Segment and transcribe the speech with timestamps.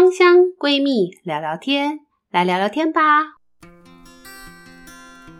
[0.00, 2.00] 芳香闺蜜聊聊天，
[2.30, 3.00] 来聊聊天吧。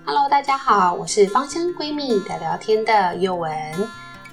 [0.04, 3.50] Hello，大家好，我是芳香闺蜜聊聊天的宥雯。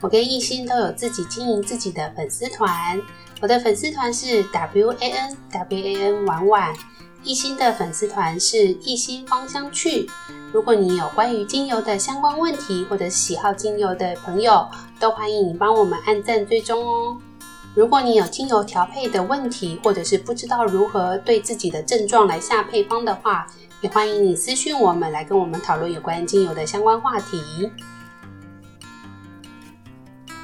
[0.02, 3.02] 我跟艺兴都有自己经营自己的粉丝团，
[3.42, 6.76] 我的粉丝团是 W A N W A N 婉婉，
[7.24, 10.10] 艺兴的粉丝团是艺兴芳香趣。
[10.52, 14.68] 如果你有关于精油的相关问题，或者喜好精油的朋友，
[15.00, 17.18] 都欢迎你帮我们按赞追踪哦。
[17.78, 23.46] 如果你有精油调配的问题，或者是不知道如何对自己的症状来下配方的话，
[23.82, 27.70] 也欢迎你私讯我们来跟我们讨论有关精油的相关话题。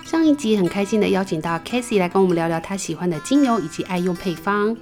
[0.05, 4.77] 上一集很开心的邀请到 Casey 来跟我们聊聊她喜欢的精油以及爱用配方。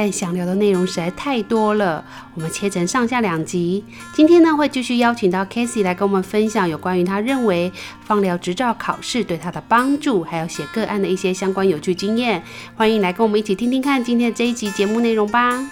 [0.00, 3.82] 但想聊的内容实在太多了，我们切成上下两集。
[4.14, 7.72] 今天呢，会继续邀请到 Casey 来跟我们分享有关于他认为
[8.04, 12.40] 放疗执照考试对他的帮助，还有写个案的一些相关有趣经验。
[12.76, 15.68] 欢迎来跟我们一起听听看今天的这一集节目内容吧。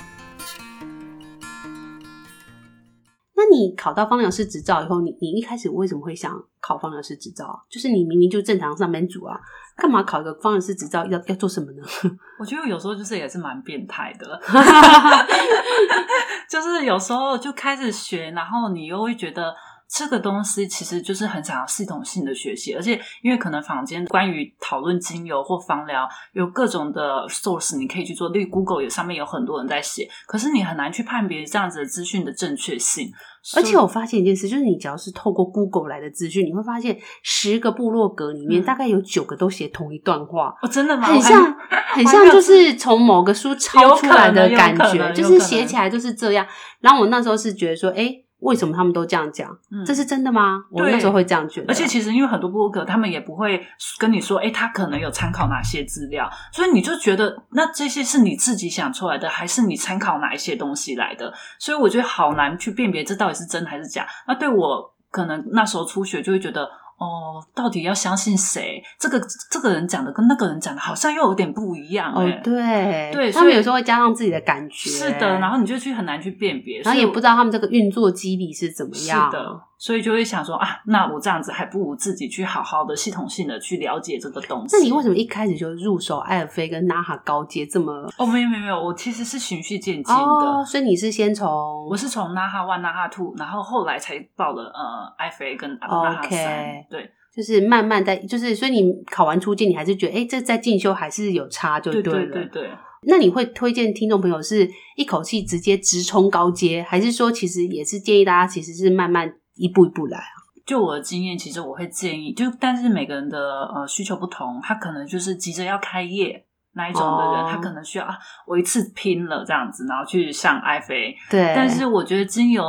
[3.56, 7.58] 你考到方疗师执照以后，你你一开始为什么会想考方疗师执照？
[7.70, 9.38] 就是你明明就正常上班族啊，
[9.76, 11.82] 干嘛考一个方疗师执照要要做什么呢？
[12.38, 14.40] 我觉得有时候就是也是蛮变态的，
[16.48, 19.54] 就是有时候就开始学，然后你又会觉得。
[19.88, 33.10] 这个东西其实就是很想要系统性的学习，而且因为可能坊间关于讨论精油或芳疗有各种的 source，你可以去做，例如 Google 也上面有很多人在写，可是你很难去判别这样子的资讯的正确性。
[33.54, 40.52] 而且我发现一件事，就是你只要是透过 Google 来的资讯，你会发现十个部落格里面大概有九个都写同一段话。
[40.62, 41.06] 哦，真的吗？
[41.06, 41.56] 很像，
[41.94, 46.44] 很像，就是从某个书抄出来的感觉，就是写起来就是这样。
[46.80, 48.25] 然后我那时候是觉得说，哎。
[48.40, 49.50] 为什么他们都这样讲？
[49.70, 50.62] 嗯，这是真的吗？
[50.70, 51.66] 我那时候会这样觉得。
[51.68, 53.66] 而且其实因为很多部落格，他们也不会
[53.98, 61.32] 跟你说，哎，他可能有参考哪些资料，所以你就觉得那这些是你自己想出来的，还是你参考哪一些东西来的？
[61.58, 64.06] 所以我觉得好难去辨别这到底是真还是假。
[64.26, 66.68] 那对我可能那时候初学就会觉得。
[66.98, 68.82] 哦，到底要相信谁？
[68.98, 69.20] 这个
[69.50, 72.12] 这个人讲的跟那个人讲的好像又有点不一样。
[72.14, 74.88] 哦，对对，他们有时候会加上自己的感觉。
[74.88, 79.30] 是的，然后你就去很难去辨别，然后也不知道他们这个运作机理是怎么样。
[79.30, 79.60] 是的。
[79.78, 84.76] 所以就会想说啊，那我这样子还不如自己去好好的系统性的去了解这个东西。
[84.76, 87.92] 那你为什么一开始就入手艾尔菲跟娜哈高阶这么？
[88.18, 90.22] 哦，没有没有没有，我其实是循序渐进的。
[90.22, 91.48] 哦，所以你是先从
[91.90, 96.84] 我是从娜哈 One、娜哈 Two，然后后来才报了呃艾菲跟娜哈三。
[96.88, 102.02] 对，就是慢慢在，就是所以你考完初阶，你还是觉得哎，这在进修还是有差，就对了。
[102.02, 102.70] 对对对对。
[103.08, 109.30] 那你会推荐听众朋友是一口气直接直冲高阶，还是说其实也是建议大家其实是慢慢？
[109.56, 110.46] 一步一步来啊！
[110.64, 113.38] 就我的经验，其实我会建议，就但是每个人的
[113.72, 121.14] 呃需求不同，他可能就是急着要开业那一种的人，哦、他可能需要啊，我一次拼了这样子，然后去上 IFA。
[121.30, 121.52] 对。
[121.54, 122.64] 但是我觉得精油，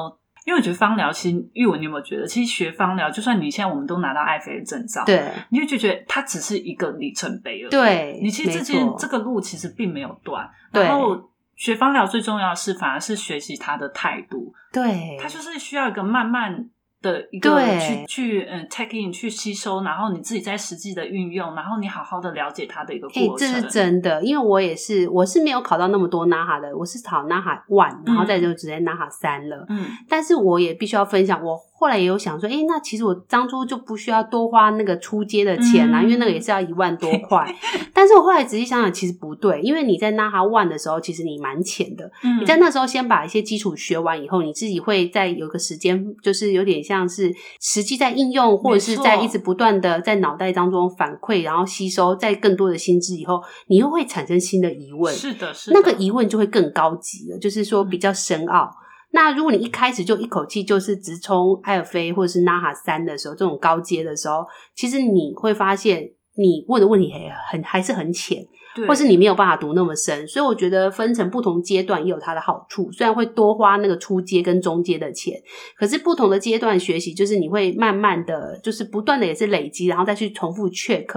[0.45, 7.69] 因为我觉得芳疗，其实玉文，你有没有觉得，其实学芳疗，就算你现在我们都拿到 IFA 的证照，对，你就觉得它只是一个里程碑而已。
[7.71, 8.19] 对。
[8.21, 10.47] 你其实这件这个路其实并没有断。
[10.71, 14.53] 然后学芳疗最重要的是，反而是学习他的态度。
[14.71, 15.17] 对。
[15.19, 16.69] 他就是需要一个慢慢。
[17.02, 23.47] 的一个去去嗯 take in 去吸收，然后你自己在实际的运用，然后你好好的了解它的一个过程。
[23.47, 29.66] 欸，这是真的，因为我也是，我是没有考到那么多 NAHA 的，我是考 NAHA One，然后再就直接 NAHA 三了。
[29.69, 31.59] 嗯，但是我也必须要分享我。
[31.79, 37.55] 后来也有想说，诶，那其实我当初就不需要多花那个出街的钱啦，嗯、因为那个也是要一万多块。
[37.93, 42.11] 但是我后来仔细想想，其实不对，因为你在 NAHA One 的时候，其实你蛮浅的。
[42.23, 55.13] 嗯、你在那时候先把一些基础学完以后，你自己会在有个时间，就是有点像是实际在应用，或者是在一直不断的在脑袋当中反馈，然后吸收，在更多的新知以后，你又会产生新的疑问。
[55.13, 58.63] 是的，是的，那个疑问就会更高级了，就是说比较深奥。
[58.63, 64.45] 嗯那如果你一开始就一口气就是直冲埃尔菲或者是娜哈三的时候，这种高阶的时候，
[64.75, 66.03] 其实你会发现
[66.35, 67.12] 你问的问题
[67.50, 70.28] 很还是很浅，对或是你没有办法读那么深。
[70.28, 75.34] 所以我觉得分成不同阶段也有它的好处，虽然会多花那个初阶跟中阶的钱，
[75.78, 81.08] 可是不同的阶段学习，就是你会慢慢的就是不断的也是累积，然后再去重复 check，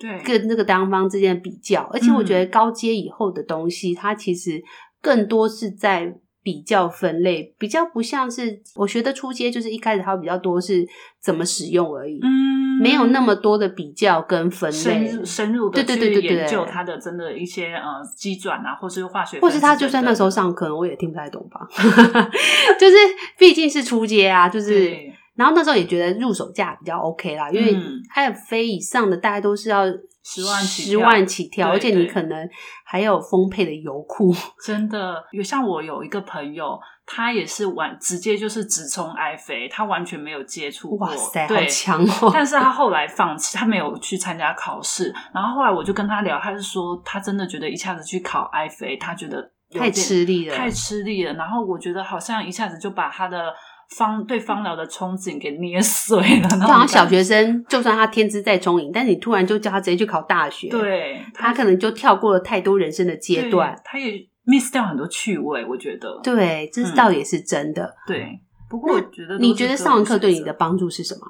[0.00, 1.88] 对，跟那个单方之间的比较。
[1.92, 4.60] 而且我觉得高阶以后的东西，嗯、它其实
[5.00, 6.18] 更多是在。
[6.46, 10.86] 比较分类比较不像是我学的初阶，就是一开始它比较多是
[11.20, 13.34] 怎么使用而已，嗯，没有那么。
[13.34, 17.82] 多的比较跟分类，深入深入的去研究它的真的一些呃
[18.16, 21.66] 机转啊，或是化学，或是他就算那时候上课，我也听不太懂吧，
[22.78, 22.96] 就是
[23.36, 24.96] 毕竟是初阶啊，就是。
[25.36, 27.76] 然后那时候也觉得入手价比较 OK 啦，因为
[28.14, 29.84] 爱妃以上的大概都是要
[30.24, 32.48] 十万起十万起跳，而且你可能
[32.84, 34.34] 还有丰沛的油库。
[34.64, 41.06] 真的，有像我有一个朋友，他也是完直接就是直冲爱妃，他完全没有接触过。
[41.06, 42.30] 哇塞，对，好强哦！
[42.32, 45.14] 但是他后来放弃，他没有去参加考试。
[45.32, 51.34] 然后后来我就跟他聊，他是说他真的觉得一下子去考爱妃，他觉得太吃力了，太吃力了。
[51.34, 53.52] 然后我觉得好像一下子就把他的。
[53.90, 64.12] 芳对方疗的憧憬给捏碎了，就好像小学生，就算他天资再聪颖，但是你突然就叫他直接去考大学，对，他，他可能就跳过了太多人生的阶段，他也
[64.44, 67.84] miss 掉很多趣味，我觉得，对，这倒也是真的。
[67.84, 71.20] 嗯、对，不过我觉得，你觉得上完课对你的帮助是什么？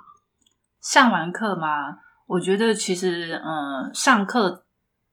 [0.81, 1.99] 上完课吗？
[2.27, 4.66] 我觉得其实，嗯，上课。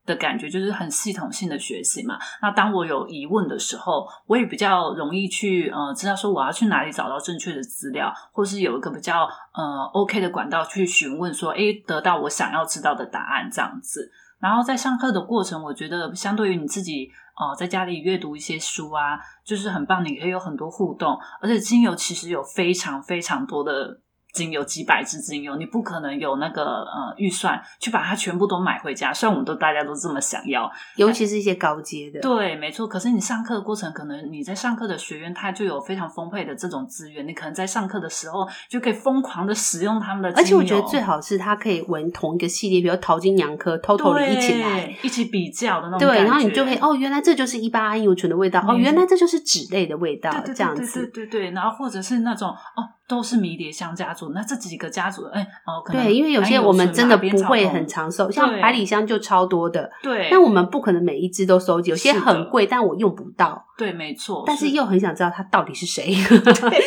[0.06, 2.18] 的感觉就是很系统性的学习嘛。
[2.42, 14.10] 那当我有疑问的时候，我也比较容易去呃知道说我要去哪里找到正确的资料，或是有一个比较呃 OK 的管道去询问说，诶，得到我想要知道的答案这样子。
[14.40, 17.08] 然后在上课的过程，我觉得相对于你自己
[17.38, 24.00] 呃在家里阅读一些书啊，就是很棒，你可以有很多互动，而且精油其实有非常非常多的。
[24.34, 29.14] 精油几百支精油，你不可能有那个呃预算去把它全部都买回家。
[29.14, 32.20] 虽然我们都大家都这么想要，尤其是一些高阶的。
[32.20, 32.86] 对，没错。
[32.86, 40.36] 可是你上课的过程，可能你在上课的学院，它就有非常丰沛的这种资源，你可能在上课的时候就可以疯狂的使用他们的。
[40.36, 46.00] 而且我觉得最好是它可以闻同一个系列，比如淘金娘科，偷偷的一起来一起比较的那种。
[46.00, 51.06] 对，然后你就可以哦，原来这就是一八安油醇的味道，哦，原来这就是酯类的味道，这样子。
[51.14, 52.82] 对对对，然后或者是那种哦。
[53.06, 66.84] 都是迷迭香家族，那这几个家族，哎、欸，哦，可能对，因为有些我们真的不会很常收，像百里香就超多的，对，但我们不可能每一只都收集，有些很贵，但我用不到，对，没错，但是又很想知道它到底是谁 对，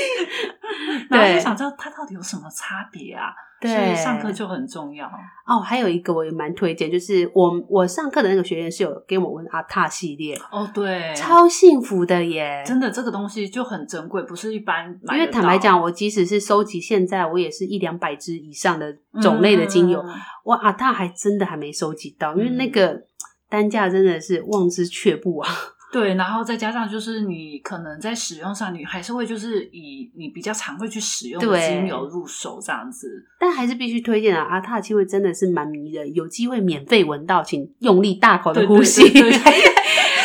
[1.10, 3.34] 然后就想知道它到底有什么差别啊。
[3.60, 5.08] 对，所以上课就很重要
[5.48, 5.60] 哦。
[5.60, 12.64] 还有一个我也蛮推荐，就是我我上课的那个学员是有给我问阿塔系列哦，对，超幸福的耶！
[12.64, 15.18] 真的，这个东西就很珍贵，不是一般买。
[15.18, 20.14] 因为坦白讲，我即使是收集现在，我也是一两百支以上的种类的精油，嗯、
[20.44, 23.02] 我阿塔还真的还没收集到，因为那个
[23.50, 25.50] 单价真的是望之却步啊。
[25.90, 33.08] 对，然后再加上就是你可能在使用上，你还是会就是以你比较常会去使用的精油入手这样子，
[33.40, 34.46] 但还是必须推荐啊！
[34.50, 39.02] 阿塔气味真的是蛮迷人，有机会免费闻到，请用力大口的呼吸。
[39.04, 39.54] 对对对 对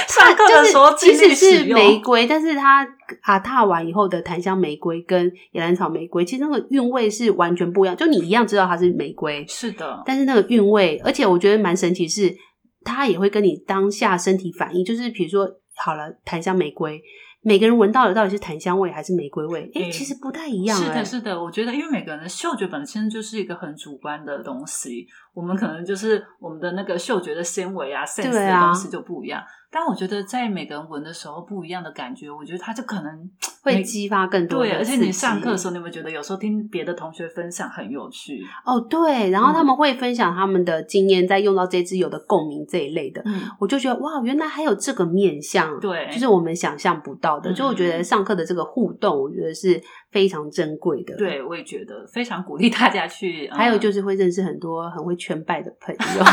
[0.09, 2.87] 上课的时候即使是玫瑰，但是它
[3.23, 7.97] 阿塔完以后的檀香玫瑰跟野兰草玫瑰，其实那个韵味是完全不一样。
[7.97, 12.37] 就你一样知道它是玫瑰，是的，但是那个韵味，而且我觉得蛮神奇是。
[12.85, 17.03] 它也会跟你当下身体反应，就是比如说，好了，檀香玫瑰，
[17.41, 19.71] 每个人闻到的到底是檀香味还是玫瑰味？
[19.75, 20.85] 哎、欸，其实不太一样、欸。
[20.85, 29.43] 是的，是的，我觉得，因为每个人的嗅觉本身就是一个很主观的东西，我们可能就是我们的那个嗅觉的纤维啊、sense 的东西就不一样。
[29.73, 33.31] 但我觉得，在每个人闻的时候不一样的感觉，我觉得它就可能
[33.65, 34.59] 会激发更多。
[34.59, 38.45] 对，而且你上课的时候，你有没有觉得有时候听别的同学分享很有趣？
[38.67, 47.53] 哦，对，然后他们会分享他们的经验，在用到这支油的共鸣这一类的，嗯，我就觉得哇，原来还有这个面向，对，就是我们想象不到的。
[47.53, 49.81] 就我觉得上课的这个互动，我觉得是
[50.11, 51.17] 非常珍贵的。
[51.17, 53.49] 对，我也觉得非常鼓励大家去。
[53.51, 56.25] 还有就是会认识很多很会圈拜的朋友，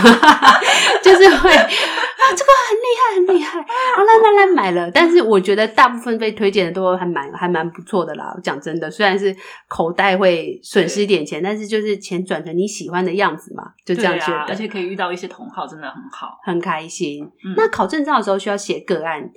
[1.04, 1.70] 就是会啊，
[2.36, 3.36] 这个很厉害，很。
[3.36, 8.36] 厉害， 啊来来来买了，但是我觉得大部分被推荐的都还蛮还蛮不错的啦。
[8.44, 9.36] 讲真的，虽然是
[9.68, 14.34] 口袋会损失一点钱，但是就是钱转成你喜欢的样子嘛，就这样觉得。
[14.34, 17.24] 啊、而且可以遇到一些同好，真的很好，很开心。
[17.46, 19.30] 嗯、那考证照的时候需要写个案，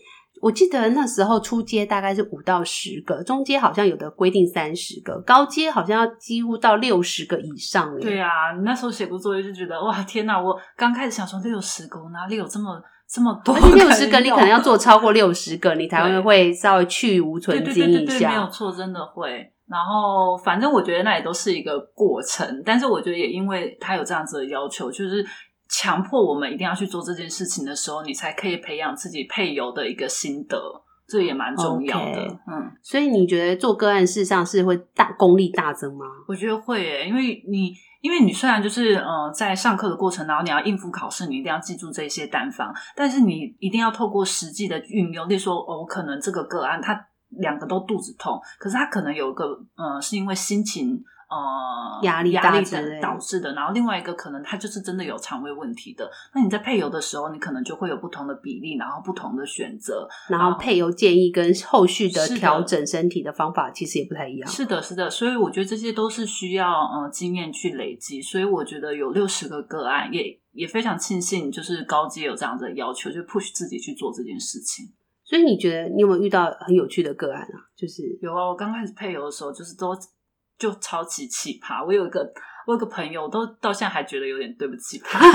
[0.42, 7.96] 我记得那时候初阶大概是五到十个，中阶好像有的规定三十个，高阶好像要几乎到六十个以上。
[8.00, 8.28] 对啊，
[8.64, 10.38] 那时候写过作业就觉得哇天哪！
[10.38, 12.82] 我刚开始想说六十个，我哪里有这么。
[13.14, 17.74] 这么多，而且六十个你可能要做超过六十个，你才会会稍微去芜存菁一下。
[17.74, 19.52] 对对对对对，没有错，真的会。
[19.68, 25.22] 然后反正我觉得那也都是一个过程，但是我觉得也因为他有这样子的要求，就是
[25.72, 30.60] 强迫我们一定要去做这件事情的时候，你才可以培养自己配油的一个心得，
[31.08, 32.20] 这也蛮重要的。
[32.20, 32.38] Okay.
[32.46, 36.04] 嗯，所以你觉得做个案事实上是会大功力大增吗？
[36.28, 37.74] 我觉得会耶，因为你。
[38.02, 51.00] 因为你虽然就是呃在上课的过程，然后你要应付考试，你一定要记住这些单方，但是你一定要透过实际的运用，例如说哦，可能这个个案他两个都肚子痛，可是他可能有一个呃是因为心情
[51.32, 56.10] 呃压力压力的导致的，然后另外一个可能他就是真的有肠胃问题的。
[56.34, 64.50] 那你在配油的时候，你可能就会有不同的比例，然后不同的选择，然后配油建议跟后续的调整身体的方法其实也不太一样。
[64.50, 68.20] 是的，是的，所以我觉得这些都是需要呃经验去累积。
[68.20, 74.86] 所以我觉得有六十个个案，也也非常庆幸，就是高阶有这样子的要求，就 push 自己去做这件事情。
[75.24, 77.56] 所以你觉得你有没有遇到很有趣的个案啊？
[77.76, 79.94] 就是有啊，我刚开始配油的时候，就是都
[80.62, 81.84] 就超级奇葩。
[81.84, 82.24] 我有一个
[82.66, 85.18] 我有个朋友，都到现在还觉得有点对不起他。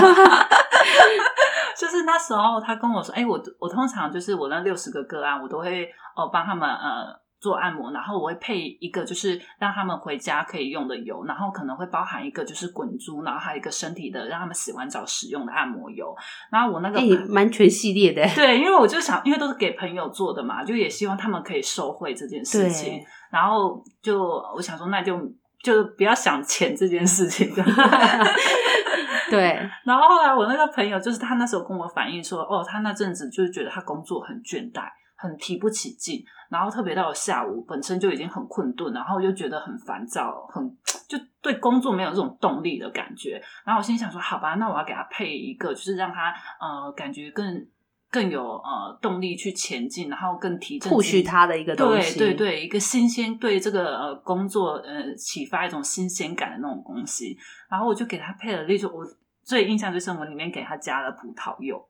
[1.78, 5.84] 就是那时候他跟我说：“哎、我我通常就是我那六十个个案，我都会
[6.16, 16.16] 哦帮他们呃。”做按摩，然后我会配一个，就是让他们回家可以用的油，然后可能会包含一个就是滚珠，然后还有一个身体的让他们洗完澡使用的按摩油。
[16.52, 23.02] 然后我那个蛮、欸、全系列的，对，因为我就想，因为都是给朋友做的嘛，就也希望他们可以受惠这件事情。
[23.30, 24.24] 然后就
[24.56, 25.20] 我想说，那就
[25.62, 27.54] 就不要想钱这件事情。
[29.30, 29.60] 对。
[29.86, 34.84] 然后后来我那个朋友，就是他那时候跟我反映说，哦，他那阵子就是觉得他工作很倦怠。
[35.18, 40.64] 很提不起劲，然后特别到了下午，本身就已经很困顿，然后又觉得很烦躁，很
[41.10, 43.42] 就对工作没有这种动力的感觉。
[43.66, 47.66] 然后我心想说，好吧，那我要给他配一个，就是让他呃感觉更
[48.12, 52.20] 更有呃动力去前进，然后更提振、push 他的一个东西。
[52.20, 57.38] 对对对，一个新鲜，对这个呃工作呃启发一种新鲜感的那种东西。
[57.70, 59.04] 然后我就给他配了，那种我
[59.44, 61.84] 最印象最深，我里面给他加了葡萄柚。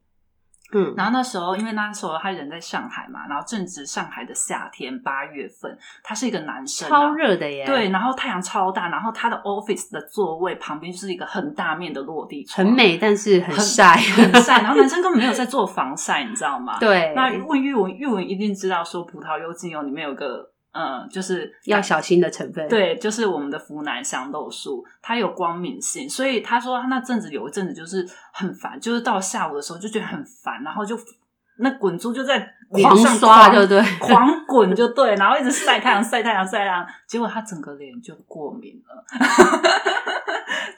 [0.73, 7.65] 嗯，然后那时候，因为那时候他人在上海嘛，然后正值上海的夏天，八月份，他是一个男生，超热的耶。
[7.65, 14.61] 对，然后太阳超大，然后他的 office 的座位旁边就是一个很大面的落地窗，很美，但是很晒，很晒。
[14.61, 16.77] 然后男生根本没有在做防晒，你知道吗？
[16.81, 17.13] 对。
[17.15, 20.51] 那问玉文，玉文一定知道说葡萄柚精油里面有个。
[20.73, 22.67] 嗯，就是要小心的成分。
[22.67, 30.95] 对，就是我们的福南香豆素，它有光敏性，所以他说他那阵子有一阵子就是很烦，就是到下午的时候就觉得很烦，然后就
[31.57, 39.03] 那滚珠就在狂刷，就对，狂滚就对，然后一直晒太阳，晒太阳，晒太阳，结果他整个脸就过敏了。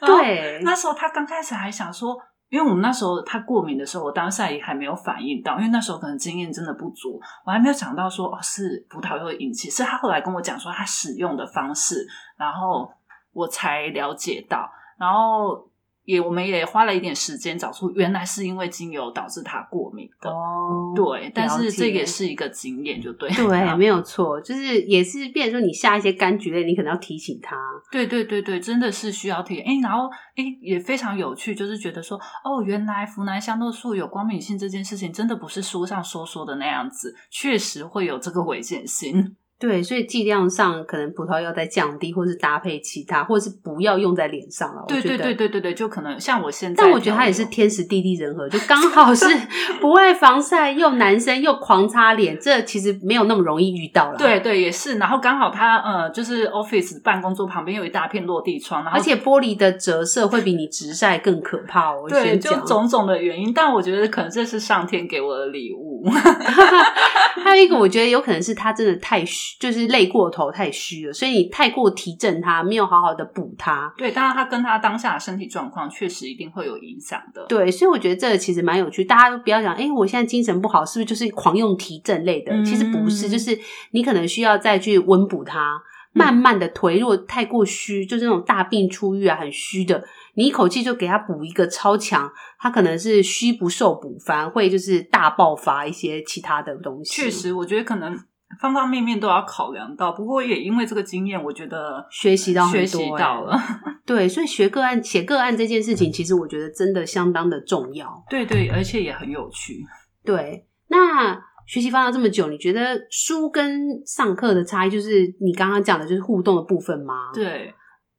[0.00, 2.18] 对，那时候他刚开始还想说。
[2.50, 12.92] 因为我们那时候他过敏的时候，我当下也还没有反应到，因为那时候可能经验真的不足，我还没有想到说哦是葡萄柚的引起，是他后来跟我讲说他使用的方式，然后
[13.32, 15.69] 我才了解到，然后。
[16.04, 20.30] 也，我们也花了一点时间找出，原来是因为精油导致他过敏的。
[20.30, 27.56] 哦，对，但是这也是一个经验，就对，对，没有错，就是也是，变成说你下一些柑橘类，你可能要提醒他。
[27.92, 29.64] 对，对，对，对，真的是需要提醒。
[29.64, 39.36] 哎，然后哎，也非常有趣，就是觉得说，哦，原来湖南香豆素有光敏性这件事情，真的不是书上说说的那样子，确实会有这个危险性。
[39.60, 44.82] 对，所以剂量上可能葡萄要再降低，或是搭配其他，或者是不要用在脸上了。
[44.88, 49.26] 对对对对对对，就可能像我现在，但我觉得它也是天时地利人和，就刚好是
[49.78, 54.16] 不爱防晒又男生又狂擦脸，这其实没有那么容易遇到了。
[54.16, 54.96] 对对，也是。
[54.96, 61.94] 然后刚好他呃，就是 office 办公桌旁边有一大片落地窗，然后而且玻璃的折射会比你直晒更可怕。
[61.94, 66.08] 我对，就种种的原因，但我觉得可能这是上天给我的礼物。
[67.44, 73.92] 还有一个，我觉得有可能是他真的太虚，就是累过头，太虚了，所以你太过提振它，没有好好的补它。
[73.96, 77.44] 对，当然它跟它当下的身体状况确实一定会有影响的。
[77.48, 82.52] 对，所以我觉得这个其实蛮有趣，大家都不要讲，哎，我现在精神不好，是不是就是狂用提振类的？
[82.52, 83.58] 嗯、其实不是，就是
[83.92, 85.80] 你可能需要再去温补它，
[86.12, 90.02] 慢慢的颓弱，太过虚，就是那种大病初愈啊，很虚的。
[90.34, 97.22] 你一口气就给他补一个超强，他可能是虚不受补，反而会就是大爆发一些其他的东西。
[97.22, 98.16] 确实，我觉得可能
[98.58, 100.12] 方方面面都要考量到。
[100.12, 103.56] 不过也因为这个经验，我觉得学习到学习到了。
[104.04, 108.24] 对，所以学个案、写个案这件事情，其实我觉得真的相当的重要。
[108.28, 109.84] 对对，而且也很有趣。
[110.24, 111.34] 对，那
[111.66, 117.30] 学习方到这么久，你觉得书跟上课的差异，就是你刚刚讲的，就是互动的部分吗？
[117.32, 117.72] 对。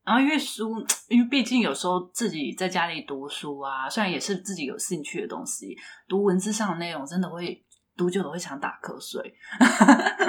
[0.04, 7.64] 然后因为书，因为毕竟有时候自己在家里读书啊，虽然也是自己有兴趣的东西，读文字上的内容真的会
[8.01, 9.22] 读久了会想打瞌睡。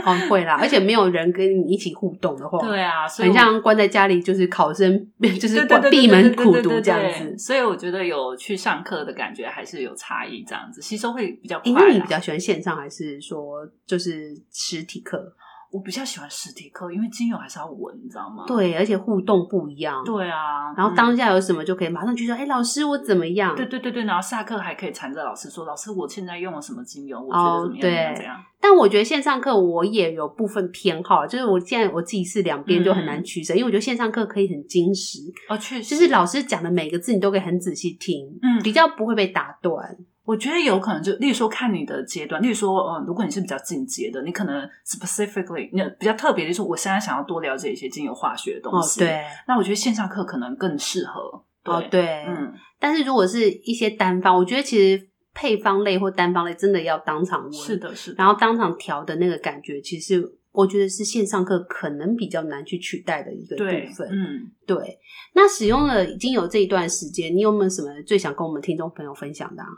[0.05, 5.09] 哦，会啦，而且没有人跟你一起互动的话，对啊，所以很像关在家里就是考生，
[5.41, 7.39] 就是闭门苦读这样子。
[7.39, 11.71] 所以我觉得有去上课的感觉还是有差异，这样子吸收会比较快。
[11.71, 15.35] 因为你比较喜欢线上还是说就是实体课？
[15.73, 18.45] 我比较喜欢实体课，因为精油还是要闻，你知道吗？
[18.47, 20.05] 对，而且互动不一样。
[20.05, 23.57] 对啊，然后当下有什么就可以马上去说，哎、嗯，老师我怎么样？
[23.57, 27.79] 对对对对，然后下课还可以缠着老师说，老师我现在用了什么精油，我觉得怎么样？
[27.79, 28.37] 哦、对怎样？
[28.61, 39.97] 但我觉得线上课我也有部分偏好，就是我现在我自己是两边就很难取舍，嗯、因为我觉得线上课可以很精实哦，确实，就是老师讲的每个字你都可以很仔细听，嗯，比较不会被打断。
[40.25, 51.45] 我觉得有可能就，例如说看你的阶段，例如说，呃，如果你是比较进阶的，你可能 specifically 你比较特别的是，我现在想要多了解一些精油化学的东西，哦、对，那我觉得线上课可能更适合。
[51.65, 63.65] 对哦，对，嗯，但是如果是一些单方，我觉得其实配方类或单方类真的要当场闻，是的，是的，然后当场调的那个感觉，其实我觉得是线上课可能比较难去取代的一个部
[63.95, 64.09] 分。
[64.11, 64.99] 嗯，对。
[65.35, 69.69] 那使用了精油这一段时间，你有没有什么最想跟我们听众朋友分享的啊？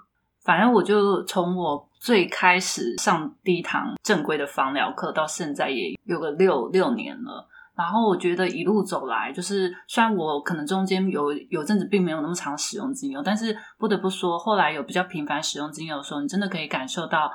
[0.45, 17.31] 反正我就从我最开始上第一堂正规的芳疗课到现在也有个六六年了，然后我觉得一路走来，就是虽然我可能中间有有阵子并没有那么常使用精油，但是不得不说，后来有比较频繁使用精油的时候，你真的可以感受到。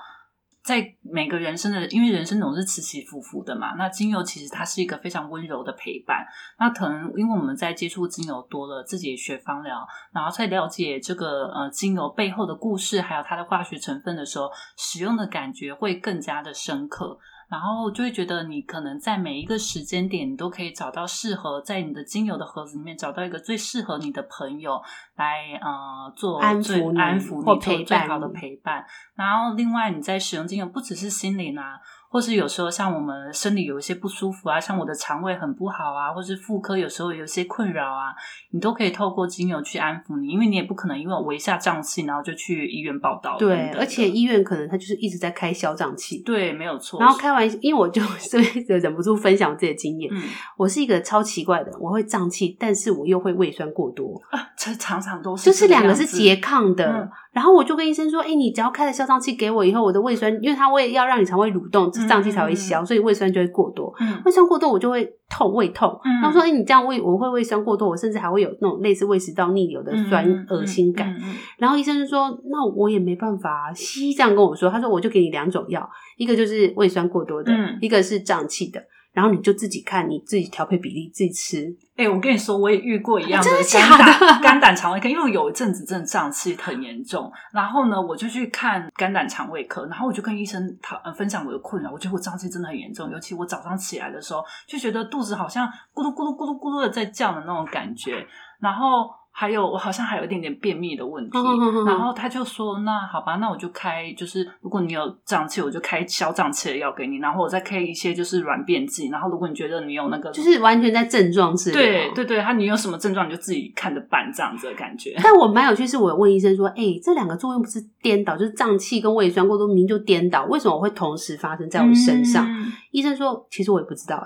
[0.63, 6.25] 在每个人生的，因为人生总是起起伏伏的嘛，那精油其实它是一个非常温柔的陪伴。
[6.59, 17.17] 那可能因为我们在接触精油多了，自己也学芳疗，然后在了解这个呃精油背后的故事，还有它的化学成分的时候，使用的感觉会更加的深刻。
[17.49, 24.79] 然后就会觉得你可能在每一个时间点，你都可以找到适合在你的精油的盒子里面找到一个最适合你的朋友
[25.15, 28.85] 来呃做安抚你安抚你做最好的陪伴。
[29.15, 31.79] 然后另外你在使用精油不只是心灵啊。
[32.09, 38.13] 或是有时候像我们生理有一些不舒服啊，像我的肠胃很不好啊，或是妇科有时候有一些困扰啊，
[38.51, 43.37] 你都可以透过精油去安抚你，因为你也不可能因为我一下胀气，然后就去医院报道。
[43.37, 46.23] 对，而且医院可能他就是一直在开消胀气。
[46.23, 46.99] 对，没有错。
[46.99, 50.11] 然后开完，因为我就 所以忍不住分享我自己的经验。
[50.11, 50.23] 嗯，
[50.57, 57.03] 我是一个超奇怪的，我会胀气，但是我又会胃酸过多啊，这常常都是就是两个是拮抗的。
[57.03, 63.93] 嗯然后我就跟医生说：“哎、欸，你只要开了消胀气给我以后，我的胃酸，因为它胃要让你肠胃蠕动，胀气才会消，嗯、所以胃酸就会过多。
[63.99, 65.95] 嗯、胃酸过多，我就会痛，胃痛。
[66.21, 71.15] 他、嗯、说：‘哎、欸，你这样胃，我会胃酸过多，我甚至还会有那种类似胃食道逆流的酸恶心感。
[71.59, 78.83] 然后医生就说：‘那我也没办法。’西医这样跟我说，他说：‘我就给你两种药，一个就是胃酸过多的，嗯、一个是胀气的。’
[79.13, 81.75] 然后你就自己看，你自己调配比例，自己吃。
[81.99, 98.25] 哎、欸，我跟你说，我也遇过一样的真的肝胆肠胃科，因为我有一阵子真的胀气很严重，然后呢，我就去看肝胆肠胃科，然后我就跟医生讨呃分享我的困扰，我觉得我胀气真的很严重，尤其我早上起来的时候，就觉得肚子好像咕噜咕噜咕噜咕噜的在叫的那种感觉，
[98.61, 99.09] 然后。
[99.39, 101.37] 还有，我好像还有一点点便秘的问题，
[101.85, 115.15] 然后他就说：“那好吧，那我就开，就是如果你有胀气，我就开消胀气的药给你，然后我再开一些就是软便剂，然后如果你觉得你有那个，就是完全在症状治疗，对对对，他你有什么症状你就自己看着办这样子的感觉。
[115.23, 122.45] 但我蛮有趣，是我有问医生说：，哎、欸，这两个作用不是颠倒，就是胀气跟胃酸过多明明就颠倒，为什么我会同时发生在我身上？
[122.45, 124.21] 嗯、医生说：，其实我也不知道。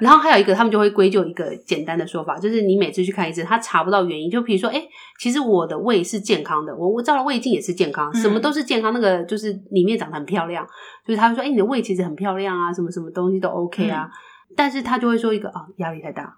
[0.00, 4.30] 然后还有一个，他们就会归咎一个简单的说法，就是你每次去看医生，他查不到原因。
[4.30, 4.82] 就比如说，哎，
[5.18, 8.92] 其实我的胃是健康的，我我照了胃镜也是健康，什么都是健康。
[8.92, 10.66] 那个就是里面长得很漂亮，
[11.06, 14.08] 就是他会说，哎，你的胃其实很漂亮啊，什么什么东西都 OK 啊。
[14.10, 16.34] 嗯、但是他就会说一个啊，压力太大，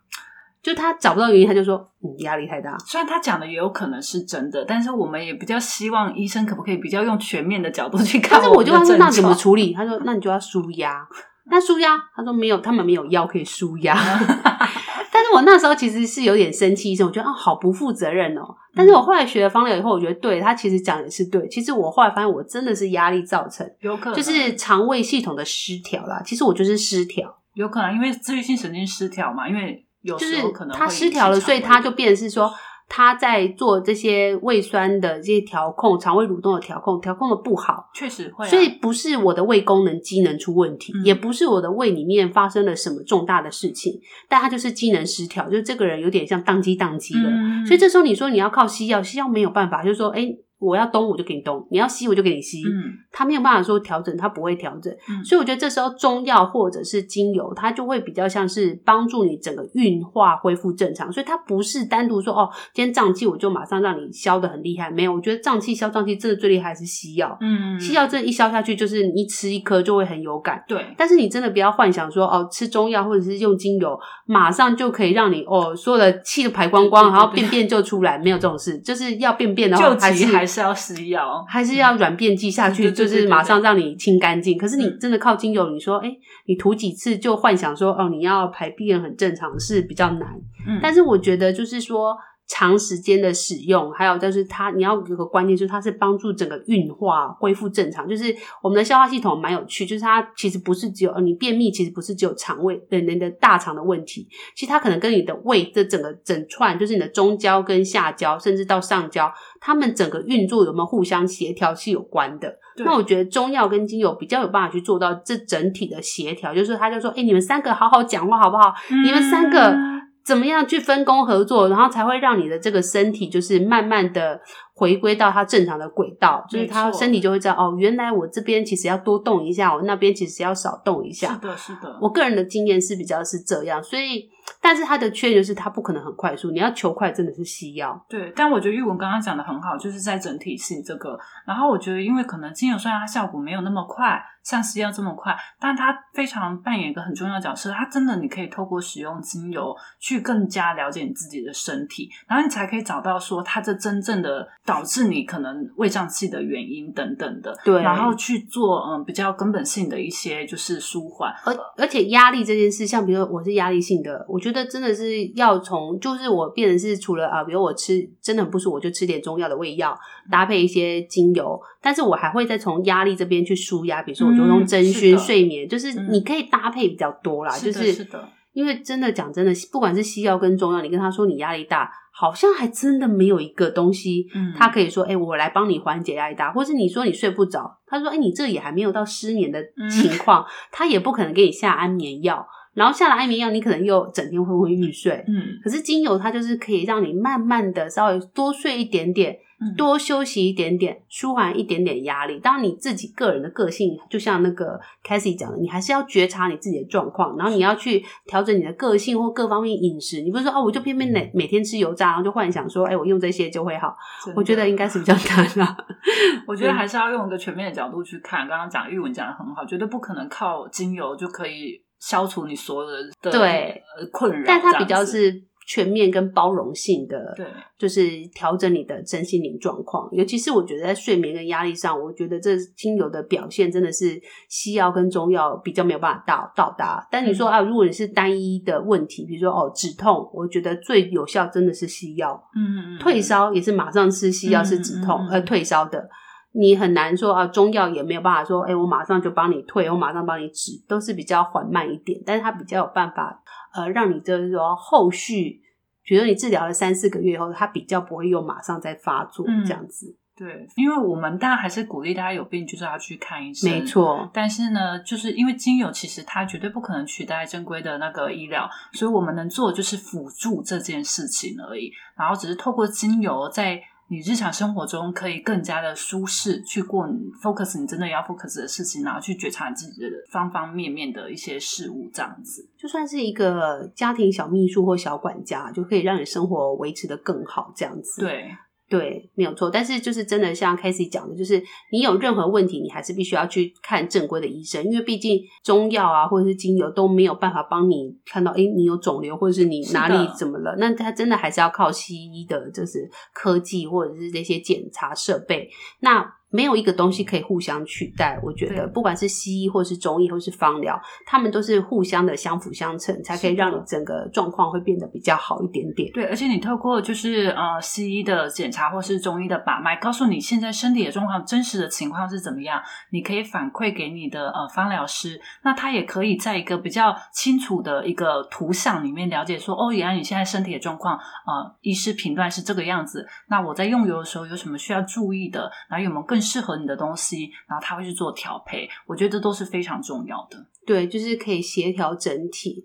[0.62, 2.76] 就他找不到原因，他就说，嗯，压力太大。
[2.78, 8.40] 虽然他讲的也有可能是真的，但是我们也比较希望医生可不可以比较用全面的角度去看。
[8.40, 9.72] 但是我就问他，那怎么处理？
[9.72, 11.06] 他说，那你就要舒压。
[11.50, 13.94] 那舒压，他说没有，他们没有药可以舒压。
[15.14, 18.42] 但是我那时候其实是有点生气，我觉得啊，好不负责任哦。
[18.74, 21.46] 但是我后来学了方疗以后，我觉得对他其实讲的是对。
[21.48, 26.22] 其实我后来发现，我真的是压力造成，有可能就是肠胃系统的失调啦。
[26.24, 32.52] 其实我就是失调，有可能因为自律性神经失调嘛，因为有时候可能他失调了，所以他就变成是说。
[32.94, 38.48] 他在做这些胃酸的这些调控、肠胃蠕动的调控，调控的不好，确实会、啊。
[38.50, 47.30] 所以不是我的胃功能机能出问题，嗯、也不是我的胃里面发生了什么重大的事情，但他就是机能失调，就是这个人有点像宕机宕机了。
[47.30, 50.36] 嗯、所以这时候你说你要靠西药，西药没有办法，就是说，哎。
[50.62, 52.62] 我要东我就给你东，你要西我就给你西。
[52.64, 54.92] 嗯，他没有办法说调整，他不会调整。
[55.08, 61.10] 嗯，所以我觉得这时候中药或者是精油，它就会比较像是帮助你整个运化恢复正常。
[61.12, 64.90] 所以它不是单独说哦，今天胀气我就马上让你消的很厉害。
[64.90, 67.36] 没有，我觉得胀气消胀气真的最厉害是西药。
[67.40, 70.62] 嗯，西药这一消下去，就是你一吃一颗就会很有感。
[70.68, 78.78] 对，但是你真的不要幻想说哦，吃中药或者是用精油，马上就可以让你哦所有的气都排光光，然后便便就出来，没有这种事。
[78.78, 80.60] 就是要便便的话，还是还是。
[80.60, 84.56] 要施药，还是要软便剂下去，就是马上让你清干净。
[84.56, 90.28] 可是你真的靠精油，你说，哎、欸，你涂几次就幻想说，哦，你要排便很正常是比较难。
[90.66, 92.16] 嗯，但是我觉得就是说。
[92.54, 98.06] 长时间的使用，还有就是它，你要有个观念，就是它是帮助整个运化恢复正常。
[98.06, 98.24] 就是
[98.62, 112.54] 我们的消化系统蛮有趣，就是它其实不是只有你便秘，其实不是只有肠胃的人的大肠的问题，其实它可能跟你的胃这整个整串，就是你的中焦跟下焦，甚至到上焦，它们整个运作有没有互相协调是有关的。
[112.84, 118.74] 那我觉得中药跟精油比较有办法去做到这整体的协调，就是他就说，哎、欸，你们三个好好讲话好不好？
[118.90, 120.02] 嗯、你们三个。
[120.24, 124.40] 怎么样去分工合作，然后才会让你的这个身体就是慢慢的
[124.74, 131.34] 回归到它正常的轨道，就是它身体就会知道哦，原来我这边其实要多动一下，我那边其实要少动一下。
[131.34, 131.98] 是的，是的。
[132.00, 134.30] 我个人的经验是比较是这样，所以。
[134.62, 138.00] 但是它的缺点就是它不可能很快速，你要求快真的是西药。
[138.08, 141.18] 对，但我觉得玉文刚刚讲的很好，就是在整体性这个。
[141.44, 147.72] 然后我觉得，因为可能精油虽然它效果没有那么快，像西药这么快，但它非常扮演一个很重要的角色。
[147.72, 157.52] 它真的你可以透过使用精油去更加了解你自己的身体，然后你才可以找到说它这真正的导致你可能胃胀气的原因等等的。
[157.64, 161.34] 对，然后去做嗯比较根本性的一些就是舒缓。
[161.44, 164.51] 而而且压力这件事，像比如说我是压力性的，我觉得。
[164.52, 169.98] 觉得真的是要从，就是我变成是除了啊，比如我吃真的很不舒服，我就吃点中药的胃药，
[170.30, 192.46] 搭配一些精油，但是我还会再从压力这边去舒压，比如说我就用真熏、睡眠，就是你可以搭配比较多啦，就是是的，因为真的讲真的，不管是西药跟中药，你跟他说你压力大，好像还真的没有一个东西，嗯，他可以说，哎，我来帮你缓解压力大，或是你说你睡不着，他说，哎，你这也还没有到失眠的情况，他也不可能给你下安眠药。
[192.74, 195.24] 然后下了安眠药，你可能又整天昏昏欲睡。
[195.28, 202.38] 嗯，可是精油它就是可以让你慢慢的稍微多睡一点点，嗯、多休息一点点，舒缓一点点压力。
[202.40, 210.22] 当然你自己个人的个性，就像那个 Cassie 讲的，你还是要觉察你自己的状况，然后你要去调整你的个性或各方面饮食。
[210.22, 213.94] 你不是说哦，我就偏偏每每天吃油炸，然后就幻想说，哎，我用这些就会好。
[214.34, 215.76] 我觉得应该是比较难啊。
[216.48, 218.48] 我觉得还是要用一个全面的角度去看。
[218.48, 221.82] 刚刚讲玉文讲的很好，绝对不可能靠精油就可以。
[222.02, 222.96] 消除你所有的
[223.30, 227.46] 对困扰，但它比较是全面跟包容性的，对，
[227.78, 228.02] 就是
[228.34, 230.08] 调整你的身心灵状况。
[230.10, 237.06] 尤其是我觉得在睡眠跟压力上，我觉得这精油的表现真的是西药跟中药比较没有办法到到达。
[237.08, 242.42] 但你说啊，如果你是单一的问题，比如说哦止痛，我觉得最有效真的是西药。
[242.56, 246.08] 嗯嗯，退烧也是马上吃西药是止痛，嗯嗯嗯，呃退烧的。
[246.54, 253.42] 你很难说啊，中药也没有办法说，哎、欸，我马上就帮你退，我马上帮你止，都是比较缓慢一点，但是它比较有办法，
[253.74, 255.62] 呃，让你就是说后续，
[256.04, 260.08] 比如说你治疗了三四个月以后，它比较不会又马上再发作这样子。
[260.08, 264.28] 嗯、对，因为我们当然还是鼓励大家有病就是要去看医生，没错。
[264.30, 273.82] 但是呢，就是因为精油其实它绝对不可能取代正规的那个医疗，所以我们能做的就是辅助这件事情而已，然后只是透过精油在。
[274.08, 288.20] 你日常生活中可以更加的舒适去过你 focus 你真的要 focus 的事情，然后去觉察你自己的方方面面的一些事物，这样子就算是一个家庭小秘书或小管家，就可以让你生活维持的更好，这样子。
[288.20, 288.50] 对。
[288.92, 306.34] 对，没有错，但是就是真的像 Casey 讲的，就是你有任何问题，你还是必须要去看正规的医生，因为毕竟中药啊或者是精油都没有办法帮你看到，哎，你有肿瘤或者是你哪里怎么了，那他真的还是要靠西医的，就是科技或者是这些检查设备，那。
[306.52, 316.12] 没有一个东西可以互相取代，我觉得不管是西医或是中医或是芳疗，他们都是互相的相辅相成，才可以让你整个状况会变得比较好一点点。
[316.12, 340.66] 对，而且你透过就是呃西医的检查或是中医的把脉，告诉你现在身体的状况真实的情况是怎么样，你可以反馈给你的呃芳疗师，那他也可以在一个比较清楚的一个图像里面了解说，哦，原来你现在身体的状况，呃，医师评断是这个样子，那我在用油的时候有什么需要注意的，然后有没有更适合你的东西，然后他会去做调配，我觉得这都是非常重要的。
[340.84, 342.84] 对，就是可以协调整体。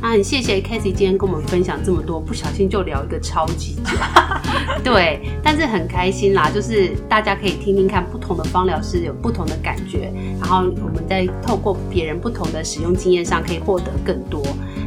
[0.00, 3.96] 啊，很谢谢 Cassie 今天跟我们分享这么多，不小心就聊一个超级久。
[4.82, 14.42] 对，但是很开心啦，就是大家可以听听看不同的芳疗师有不同的感觉，然后我们在透过别人不同的使用经验上可以获得更多。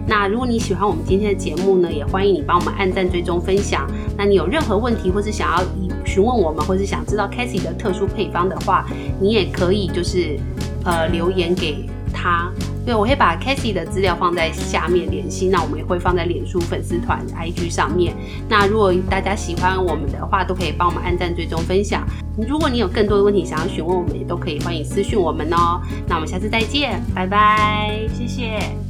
[0.07, 3.87] 那如果你喜欢我们今天的节目呢，也欢迎你帮我们按赞、追踪、分享。
[4.17, 5.63] 那你有任何问题，或是想要
[6.05, 8.85] 询问我们，或是想知道 Cassie 的特殊配方的话，
[9.19, 10.39] 你也可以就是
[10.83, 12.51] 呃留言给他。
[12.85, 18.13] 对，我会把 Cassie 的资料放在下面联系，那我们也会放在脸书粉丝团、IG 上面。
[18.47, 22.05] 那如果大家喜欢我们的话，都可以帮我们按赞、追踪、分享。
[22.47, 25.81] 如果你有更多的问题想要询问我们，也都可以欢迎私讯我们哦。
[26.07, 28.84] 那我们下次再见，拜拜，谢谢。